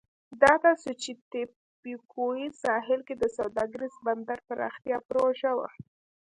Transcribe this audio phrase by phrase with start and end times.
[0.41, 5.69] دا د سوچیتپیکویز ساحل کې د سوداګریز بندر پراختیا پروژه وه.